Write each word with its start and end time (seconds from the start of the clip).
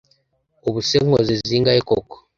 Ubuse 0.67 0.97
nkoze 1.05 1.33
zingahe 1.47 1.79
koko 1.87 2.15